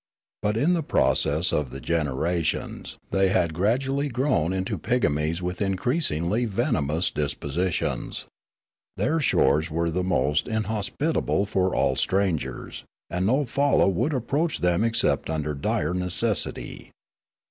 [0.41, 6.45] But in the process of the generations they had gradually grown into pigmies with increasingly
[6.45, 8.25] venomous dispositions.
[8.97, 14.83] Their shores were the most inhospitable for all strangers, and no falla would approach them
[14.83, 16.89] except under dire necessity.